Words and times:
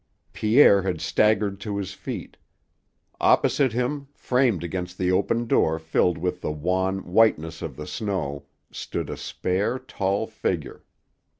Pierre 0.33 0.81
had 0.81 0.99
staggered 0.99 1.59
to 1.59 1.77
his 1.77 1.93
feet. 1.93 2.35
Opposite 3.19 3.71
him, 3.71 4.07
framed 4.15 4.63
against 4.63 4.97
the 4.97 5.11
open 5.11 5.45
door 5.45 5.77
filled 5.77 6.17
with 6.17 6.41
the 6.41 6.51
wan 6.51 7.05
whiteness 7.05 7.61
of 7.61 7.75
the 7.75 7.85
snow, 7.85 8.45
stood 8.71 9.11
a 9.11 9.15
spare, 9.15 9.77
tall 9.77 10.25
figure. 10.25 10.83